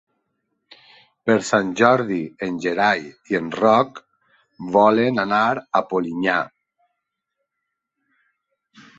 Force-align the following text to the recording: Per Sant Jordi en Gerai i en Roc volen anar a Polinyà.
Per 1.29 1.33
Sant 1.49 1.67
Jordi 1.81 2.15
en 2.47 2.55
Gerai 2.63 3.03
i 3.33 3.37
en 3.39 3.51
Roc 3.59 4.01
volen 4.77 5.23
anar 5.25 5.43
a 5.81 5.83
Polinyà. 5.93 6.39